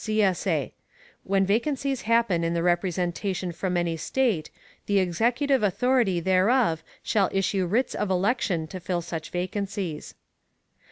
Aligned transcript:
[CSA] 0.03 0.71
When 1.25 1.45
vacancies 1.45 2.01
happen 2.09 2.43
in 2.43 2.55
the 2.55 2.63
representation 2.63 3.51
from 3.51 3.77
any 3.77 3.95
State, 3.97 4.49
the 4.87 4.97
Executive 4.97 5.61
authority 5.61 6.19
thereof 6.19 6.83
shall 7.03 7.29
issue 7.31 7.67
writs 7.67 7.93
of 7.93 8.09
election 8.09 8.65
to 8.69 8.79
fill 8.79 9.03
such 9.03 9.29
vacancies. 9.29 10.15